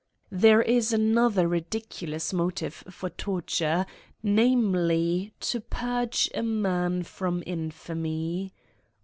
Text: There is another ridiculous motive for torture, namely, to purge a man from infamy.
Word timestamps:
There 0.31 0.63
is 0.63 0.91
another 0.91 1.47
ridiculous 1.47 2.33
motive 2.33 2.73
for 2.89 3.11
torture, 3.11 3.85
namely, 4.23 5.31
to 5.41 5.59
purge 5.61 6.27
a 6.33 6.41
man 6.41 7.03
from 7.03 7.43
infamy. 7.45 8.51